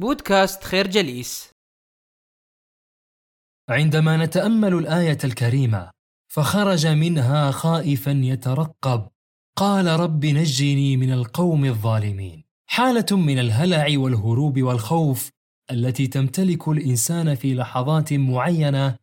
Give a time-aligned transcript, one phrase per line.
[0.00, 1.50] بودكاست خير جليس.
[3.68, 5.90] عندما نتأمل الآية الكريمة
[6.32, 9.08] فخرج منها خائفا يترقب
[9.56, 12.44] قال رب نجني من القوم الظالمين.
[12.66, 15.30] حالة من الهلع والهروب والخوف
[15.70, 18.96] التي تمتلك الإنسان في لحظات معينة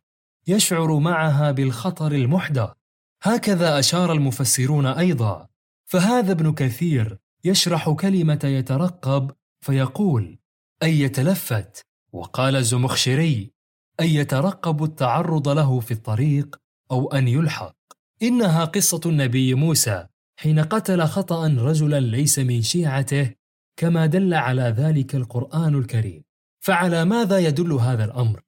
[0.46, 2.76] يشعر معها بالخطر المحدق.
[3.22, 5.48] هكذا أشار المفسرون أيضا.
[5.86, 9.30] فهذا ابن كثير يشرح كلمة يترقب
[9.60, 10.38] فيقول
[10.82, 13.50] أي يتلفت؟ وقال الزمخشري
[14.00, 16.56] أي يترقب التعرض له في الطريق
[16.90, 17.76] أو أن يلحق؟
[18.22, 20.06] إنها قصة النبي موسى
[20.40, 23.34] حين قتل خطأ رجلا ليس من شيعته
[23.76, 26.24] كما دل على ذلك القرآن الكريم.
[26.60, 28.42] فعلى ماذا يدل هذا الأمر؟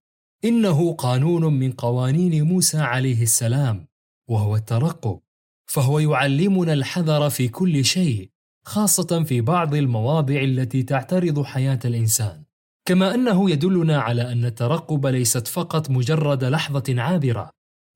[0.44, 3.88] إنه قانون من قوانين موسى عليه السلام
[4.28, 5.20] وهو الترقب
[5.66, 8.30] فهو يعلمنا الحذر في كل شيء.
[8.64, 12.42] خاصة في بعض المواضع التي تعترض حياة الإنسان.
[12.84, 17.50] كما أنه يدلنا على أن الترقب ليست فقط مجرد لحظة عابرة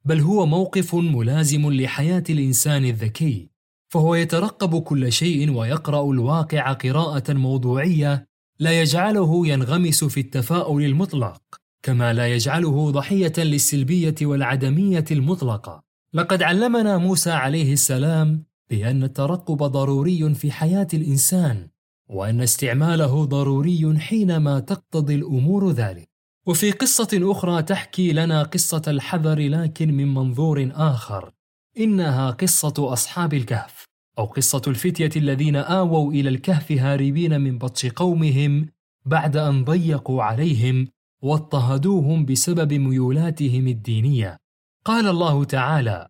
[0.04, 3.48] بل هو موقف ملازم لحياة الإنسان الذكي.
[3.92, 8.26] فهو يترقب كل شيء ويقرأ الواقع قراءة موضوعية
[8.58, 11.42] لا يجعله ينغمس في التفاؤل المطلق
[11.82, 15.82] كما لا يجعله ضحية للسلبية والعدمية المطلقة.
[16.14, 21.68] لقد علمنا موسى عليه السلام بأن الترقب ضروري في حياة الإنسان
[22.10, 26.08] وأن استعماله ضروري حينما تقتضي الأمور ذلك.
[26.46, 31.32] وفي قصة أخرى تحكي لنا قصة الحذر لكن من منظور آخر.
[31.78, 33.84] إنها قصة أصحاب الكهف
[34.18, 38.68] أو قصة الفتية الذين آووا إلى الكهف هاربين من بطش قومهم
[39.06, 40.88] بعد أن ضيقوا عليهم
[41.22, 44.36] واضطهدوهم بسبب ميولاتهم الدينية.
[44.84, 46.08] قال الله تعالى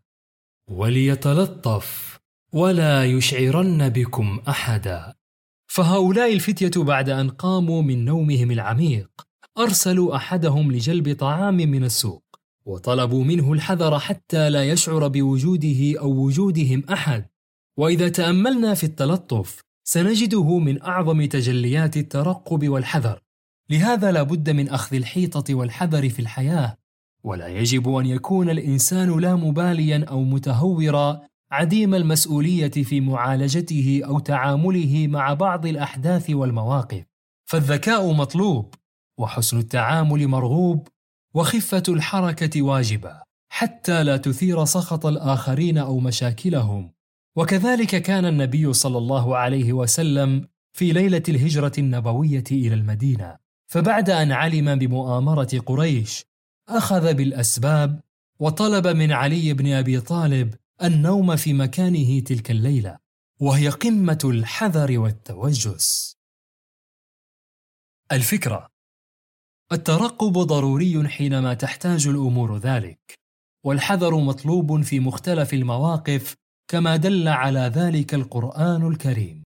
[0.70, 2.19] وليتلطف
[2.55, 5.14] ولا يشعرن بكم أحدا.
[5.66, 9.10] فهؤلاء الفتية بعد أن قاموا من نومهم العميق
[9.58, 12.25] أرسلوا أحدهم لجلب طعام من السوق
[12.66, 17.26] وطلبوا منه الحذر حتى لا يشعر بوجوده أو وجودهم أحد.
[17.78, 23.21] وإذا تأملنا في التلطف سنجده من أعظم تجليات الترقب والحذر.
[23.71, 26.76] لهذا لا بد من أخذ الحيطة والحذر في الحياة
[27.25, 31.21] ولا يجب أن يكون الإنسان لا مباليا أو متهورا
[31.54, 37.04] عديم المسؤولية في معالجته أو تعامله مع بعض الأحداث والمواقف.
[37.50, 38.75] فالذكاء مطلوب
[39.19, 40.88] وحسن التعامل مرغوب
[41.34, 43.22] وخفة الحركة واجبة
[43.53, 46.91] حتى لا تثير سخط الآخرين أو مشاكلهم.
[47.37, 53.36] وكذلك كان النبي صلى الله عليه وسلم في ليلة الهجرة النبوية إلى المدينة.
[53.66, 56.25] فبعد أن علم بمؤامرة قريش
[56.69, 58.00] أخذ بالأسباب
[58.41, 62.98] وطلب من علي بن أبي طالب النوم في مكانه تلك الليلة
[63.40, 66.16] وهي قمة الحذر والتوجس.
[68.12, 68.68] الفكرة
[69.72, 73.18] الترقب ضروري حينما تحتاج الأمور ذلك
[73.64, 76.34] والحذر مطلوب في مختلف المواقف
[76.68, 79.42] كما دل على ذلك القرآن الكريم.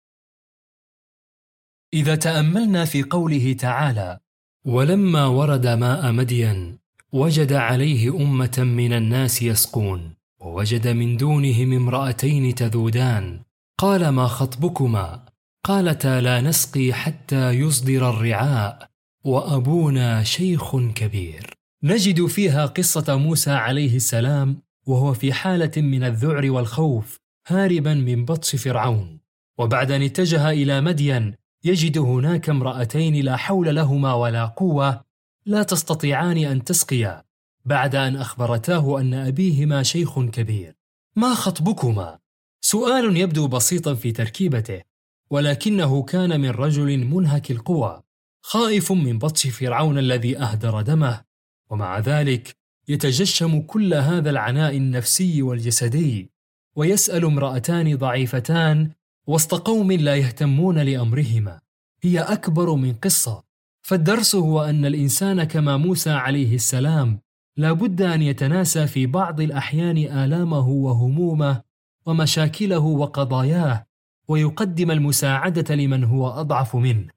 [1.94, 4.20] إذا تأملنا في قوله تعالى
[4.66, 6.80] ولما ورد ماء مدين
[7.12, 10.23] وجد عليه أمة من الناس يسقون.
[10.44, 13.40] ووجد من دونهم امرأتين تذودان.
[13.80, 15.26] قال ما خطبكما؟
[15.66, 18.90] قالتا لا نسقي حتى يصدر الرعاء
[19.26, 21.54] وأبونا شيخ كبير.
[21.84, 27.18] نجد فيها قصة موسى عليه السلام وهو في حالة من الذعر والخوف
[27.48, 29.20] هاربا من بطش فرعون.
[29.60, 31.34] وبعد أن اتجه إلى مدين
[31.64, 35.02] يجد هناك امرأتين لا حول لهما ولا قوة
[35.46, 37.24] لا تستطيعان أن تسقيا.
[37.66, 40.76] بعد أن أخبرتاه أن أبيهما شيخ كبير.
[41.16, 42.20] ما خطبكما؟
[42.62, 44.82] سؤال يبدو بسيطا في تركيبته
[45.30, 48.04] ولكنه كان من رجل منهك القوى
[48.42, 51.22] خائف من بطش فرعون الذي أهدر دمه
[51.70, 52.56] ومع ذلك
[52.88, 56.32] يتجشم كل هذا العناء النفسي والجسدي
[56.76, 58.92] ويسأل امرأتان ضعيفتان
[59.28, 61.60] وسط قوم لا يهتمون لأمرهما.
[62.02, 63.44] هي أكبر من قصة
[63.82, 67.20] فالدرس هو أن الإنسان كما موسى عليه السلام
[67.58, 71.62] لا بد أن يتناسى في بعض الأحيان آلامه وهمومه
[72.06, 73.86] ومشاكله وقضاياه
[74.28, 77.08] ويقدم المساعدة لمن هو أضعف منه.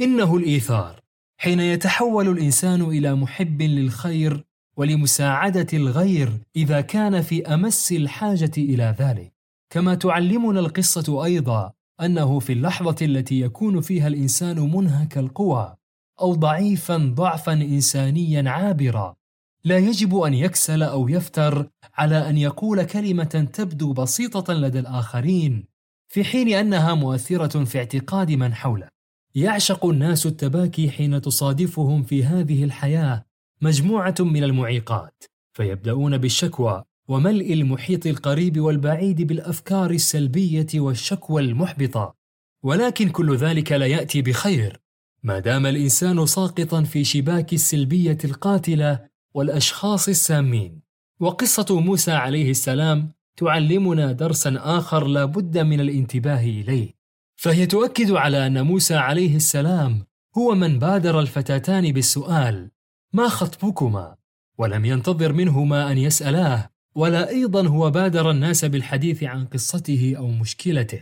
[0.00, 1.00] إنه الإيثار.
[1.38, 4.44] حين يتحول الإنسان إلى محب للخير
[4.76, 9.32] ولمساعدة الغير إذا كان في أمس الحاجة إلى ذلك.
[9.70, 15.74] كما تعلمنا القصة أيضا أنه في اللحظة التي يكون فيها الإنسان منهك القوى
[16.20, 19.16] أو ضعيفا ضعفا انسانيا عابرا.
[19.64, 25.64] لا يجب أن يكسل أو يفتر على أن يقول كلمة تبدو بسيطة لدى الآخرين
[26.08, 28.88] في حين أنها مؤثرة في اعتقاد من حوله.
[29.34, 33.24] يعشق الناس التباكي حين تصادفهم في هذه الحياة
[33.62, 42.14] مجموعة من المعيقات فيبدأون بالشكوى وملء المحيط القريب والبعيد بالأفكار السلبية والشكوى المحبطة.
[42.62, 44.80] ولكن كل ذلك لا يأتي بخير
[45.22, 50.80] ما دام الإنسان ساقطا في شباك السلبية القاتلة والأشخاص السامين.
[51.20, 56.94] وقصة موسى عليه السلام تعلمنا درسا آخر لا بد من الانتباه إليه.
[57.36, 60.06] فهي تؤكد على أن موسى عليه السلام
[60.38, 62.70] هو من بادر الفتاتان بالسؤال
[63.12, 64.16] ما خطبكما؟
[64.58, 71.00] ولم ينتظر منهما أن يسألاه ولا أيضا هو بادر الناس بالحديث عن قصته أو مشكلته.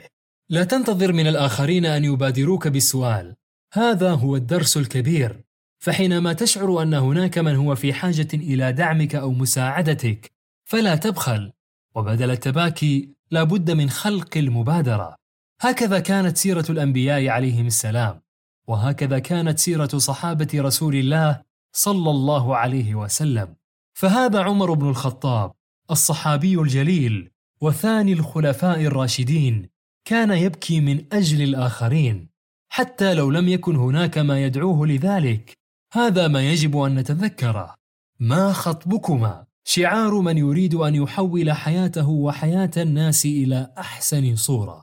[0.49, 3.37] لا تنتظر من الآخرين أن يبادروك بالسؤال.
[3.73, 5.45] هذا هو الدرس الكبير.
[5.83, 10.33] فحينما تشعر أن هناك من هو في حاجة إلى دعمك أو مساعدتك
[10.65, 11.53] فلا تبخل
[11.95, 15.17] وبدل التباكي لا بد من خلق المبادرة.
[15.61, 18.21] هكذا كانت سيرة الأنبياء عليهم السلام
[18.69, 21.43] وهكذا كانت سيرة صحابة رسول الله
[21.73, 23.55] صلى الله عليه وسلم.
[23.95, 25.53] فهذا عمر بن الخطاب
[25.91, 27.31] الصحابي الجليل
[27.61, 29.69] وثاني الخلفاء الراشدين
[30.05, 32.29] كان يبكي من أجل الآخرين
[32.69, 35.62] حتى لو لم يكن هناك ما يدعوه لذلك.
[35.95, 37.75] هذا ما يجب أن نتذكره
[38.21, 44.83] ما خطبكما؟ شعار من يريد أن يحول حياته وحياة الناس إلى أحسن صورة.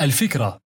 [0.00, 0.58] الفكرة.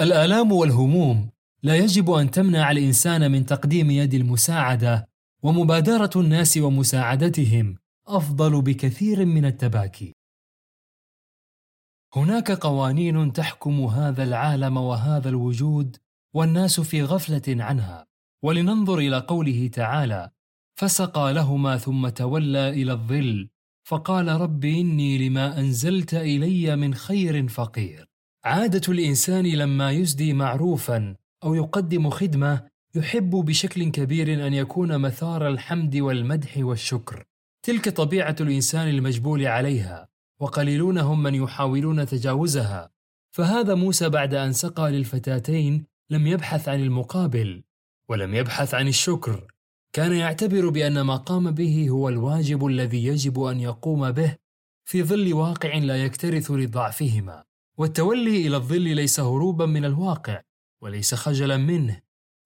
[0.00, 1.30] الآلام والهموم.
[1.62, 5.08] لا يجب أن تمنع الإنسان من تقديم يد المساعدة
[5.42, 10.14] ومبادرة الناس ومساعدتهم أفضل بكثير من التباكي.
[12.14, 16.01] هناك قوانين تحكم هذا العالم وهذا الوجود
[16.34, 18.06] والناس في غفلة عنها.
[18.44, 20.30] ولننظر إلى قوله تعالى
[20.74, 23.48] فسقى لهما ثم تولى إلى الظل
[23.84, 28.08] فقال رب إني لما أنزلت إلي من خير فقير.
[28.44, 35.96] عادة الإنسان لما يسدي معروفا أو يقدم خدمة يحب بشكل كبير أن يكون مثار الحمد
[35.96, 37.24] والمدح والشكر.
[37.62, 40.08] تلك طبيعة الإنسان المجبول عليها
[40.40, 42.90] وقليلون هم من يحاولون تجاوزها.
[43.36, 47.62] فهذا موسى بعد أن سقى للفتاتين لم يبحث عن المقابل
[48.08, 49.46] ولم يبحث عن الشكر.
[49.92, 54.36] كان يعتبر بأن ما قام به هو الواجب الذي يجب أن يقوم به
[54.84, 57.44] في ظل واقع لا يكترث لضعفهما.
[57.78, 60.42] والتولي إلى الظل ليس هروبا من الواقع
[60.82, 62.00] وليس خجلا منه.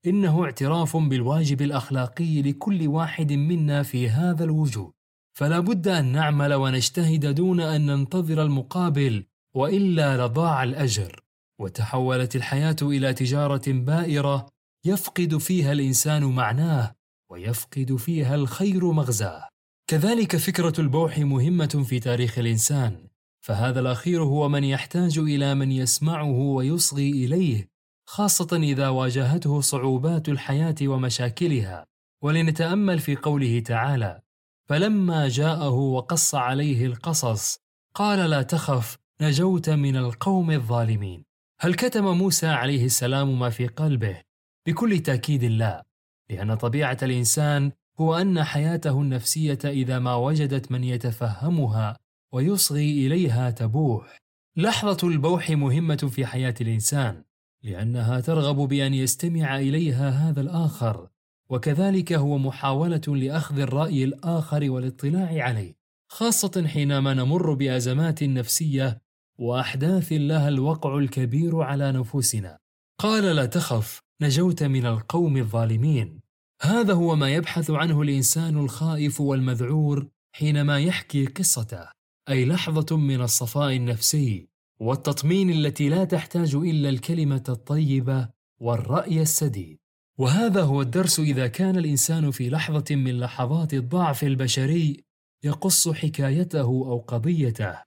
[0.07, 4.93] إنه اعتراف بالواجب الأخلاقي لكل واحد منا في هذا الوجود
[5.37, 11.26] فلا بد أن نعمل ونجتهد دون أن ننتظر المقابل وإلا لضاع الأجر.
[11.61, 14.47] وتحولت الحياة إلى تجارة بائرة
[14.85, 16.95] يفقد فيها الإنسان معناه
[17.31, 19.49] ويفقد فيها الخير مغزاه.
[19.91, 23.09] كذلك فكرة البوح مهمة في تاريخ الإنسان
[23.47, 27.69] فهذا الأخير هو من يحتاج إلى من يسمعه ويصغي إليه
[28.09, 31.87] خاصة إذا واجهته صعوبات الحياة ومشاكلها.
[32.23, 34.21] ولنتأمل في قوله تعالى
[34.69, 37.59] فلما جاءه وقص عليه القصص
[37.95, 41.26] قال لا تخف نجوت من القوم الظالمين.
[41.59, 44.23] هل كتم موسى عليه السلام ما في قلبه؟
[44.67, 45.87] بكل تأكيد لا
[46.31, 51.97] لأن طبيعة الإنسان هو أن حياته النفسية إذا ما وجدت من يتفهمها
[52.33, 54.19] ويصغي إليها تبوح.
[54.57, 57.23] لحظة البوح مهمة في حياة الإنسان
[57.63, 61.09] لأنها ترغب بأن يستمع إليها هذا الآخر
[61.49, 65.75] وكذلك هو محاولة لأخذ الرأي الآخر والاطلاع عليه
[66.09, 69.06] خاصة حينما نمر بأزمات نفسية
[69.39, 72.59] وأحداث لها الوقع الكبير على نفوسنا.
[73.01, 76.21] قال لا تخف نجوت من القوم الظالمين.
[76.63, 81.89] هذا هو ما يبحث عنه الإنسان الخائف والمذعور حينما يحكي قصته
[82.29, 84.49] أي لحظة من الصفاء النفسي
[84.81, 88.29] والتطمين التي لا تحتاج إلا الكلمة الطيبة
[88.61, 89.79] والرأي السديد.
[90.19, 95.05] وهذا هو الدرس إذا كان الإنسان في لحظة من لحظات الضعف البشري
[95.45, 97.79] يقص حكايته أو قضيته.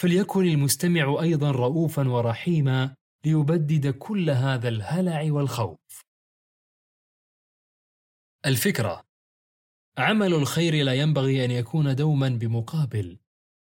[0.00, 6.02] فليكن المستمع أيضا رؤوفا ورحيما ليبدد كل هذا الهلع والخوف.
[8.46, 9.04] الفكرة
[9.98, 13.18] عمل الخير لا ينبغي أن يكون دوما بمقابل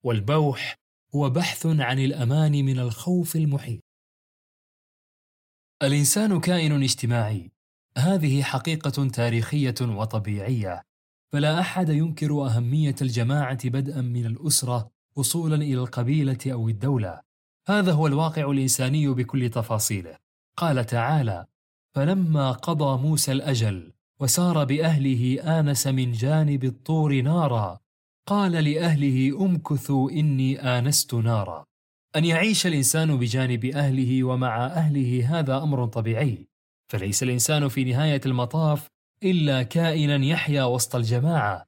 [0.06, 0.76] والبوح
[1.16, 3.84] هو بحث عن الأمان من الخوف المحيط.
[5.84, 7.52] الإنسان كائن اجتماعي
[7.98, 10.84] هذه حقيقة تاريخية وطبيعية
[11.34, 17.22] فلا أحد ينكر أهمية الجماعة بدءا من الأسرة وصولا إلى القبيلة أو الدولة.
[17.68, 20.18] هذا هو الواقع الإنساني بكل تفاصيله.
[20.58, 21.46] قال تعالى
[21.96, 27.80] فلما قضى موسى الأجل وسار بأهله آنس من جانب الطور نارا
[28.28, 31.66] قال لأهله امكثوا إني آنست نارا.
[32.16, 36.48] أن يعيش الإنسان بجانب أهله ومع أهله هذا أمر طبيعي.
[36.92, 38.88] فليس الإنسان في نهاية المطاف
[39.24, 41.66] إلا كائنا يحيا وسط الجماعة.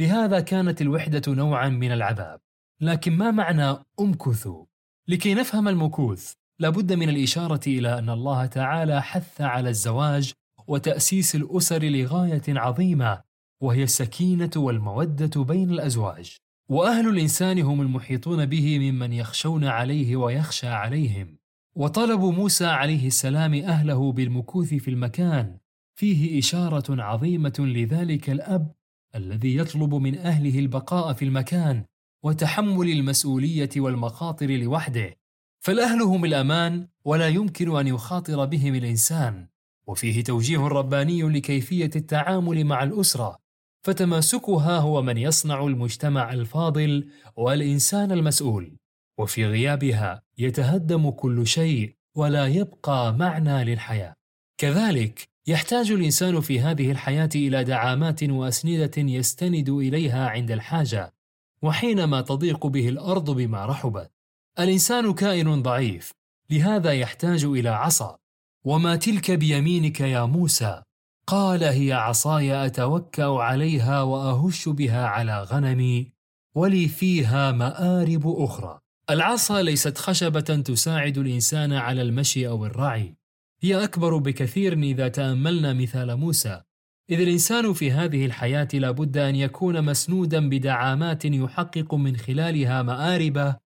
[0.00, 2.40] لهذا كانت الوحدة نوعا من العذاب.
[2.80, 4.64] لكن ما معنى أمكثوا؟
[5.08, 10.32] لكي نفهم المكوث لابد من الإشارة إلى أن الله تعالى حث على الزواج
[10.66, 13.20] وتأسيس الأسر لغاية عظيمة
[13.62, 16.36] وهي السكينة والمودة بين الأزواج.
[16.68, 21.38] وأهل الإنسان هم المحيطون به ممن يخشون عليه ويخشى عليهم.
[21.76, 25.58] وطلب موسى عليه السلام أهله بالمكوث في المكان.
[25.94, 28.72] فيه إشارة عظيمة لذلك الأب
[29.14, 31.84] الذي يطلب من أهله البقاء في المكان.
[32.22, 35.16] وتحمل المسؤولية والمخاطر لوحده.
[35.60, 39.46] فالأهل هم الأمان ولا يمكن أن يخاطر بهم الإنسان.
[39.86, 43.38] وفيه توجيه رباني لكيفية التعامل مع الأسرة.
[43.82, 48.76] فتماسكها هو من يصنع المجتمع الفاضل والإنسان المسؤول.
[49.18, 54.14] وفي غيابها يتهدم كل شيء ولا يبقى معنى للحياة.
[54.58, 61.14] كذلك يحتاج الإنسان في هذه الحياة إلى دعامات وأسندة يستند إليها عند الحاجة.
[61.62, 64.10] وحينما تضيق به الأرض بما رحبت
[64.58, 66.12] الإنسان كائن ضعيف
[66.50, 68.18] لهذا يحتاج إلى عصا.
[68.64, 70.82] وما تلك بيمينك يا موسى؟
[71.26, 76.12] قال هي عصاي أتوكأ عليها وأهش بها على غنمي
[76.54, 78.80] ولي فيها مآرب أخرى.
[79.10, 83.16] العصا ليست خشبة تساعد الإنسان على المشي أو الرعي.
[83.60, 86.62] هي أكبر بكثير إذا تأملنا مثال موسى.
[87.10, 93.56] إذ الإنسان في هذه الحياة لابد أن يكون مسنودا بدعامات يحقق من خلالها مآربه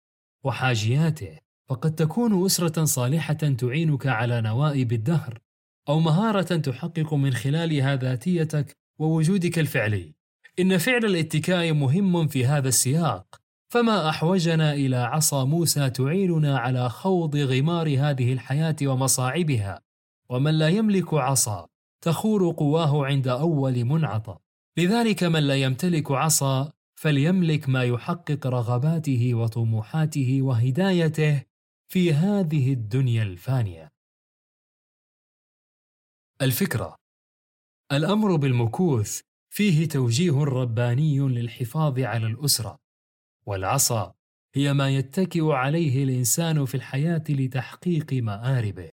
[0.45, 1.39] وحاجياته.
[1.69, 5.39] فقد تكون أسرة صالحة تعينك على نوائب الدهر
[5.89, 10.15] أو مهارة تحقق من خلالها ذاتيتك ووجودك الفعلي.
[10.61, 13.41] إن فعل الاتكاء مهم في هذا السياق.
[13.69, 19.81] فما أحوجنا إلى عصا موسى تعيننا على خوض غمار هذه الحياة ومصاعبها؟
[20.29, 21.74] ومن لا يملك عصا.
[22.05, 24.39] تخور قواه عند أول منعطى.
[24.79, 31.43] لذلك من لا يمتلك عصا فليملك ما يحقق رغباته وطموحاته وهدايته
[31.89, 33.93] في هذه الدنيا الفانية.
[36.43, 36.97] الفكرة
[37.93, 39.21] الأمر بالمكوث
[39.51, 42.79] فيه توجيه رباني للحفاظ على الأسرة.
[43.47, 44.15] والعصا
[44.55, 48.94] هي ما يتكئ عليه الإنسان في الحياة لتحقيق مآربه.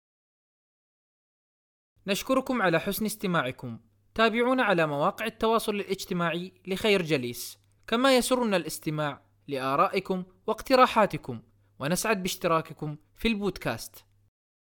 [2.10, 3.78] نشكركم على حسن استماعكم.
[4.14, 7.58] تابعونا على مواقع التواصل الاجتماعي لخير جليس.
[7.86, 11.42] كما يسرنا الاستماع لآرائكم واقتراحاتكم.
[11.80, 14.04] ونسعد باشتراككم في البودكاست.